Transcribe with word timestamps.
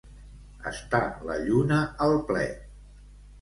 Estar 0.71 1.01
la 1.27 1.35
lluna 1.49 1.77
al 2.07 2.15
ple. 2.31 2.47